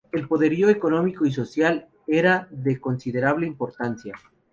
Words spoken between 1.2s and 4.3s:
y social era de considerable importancia.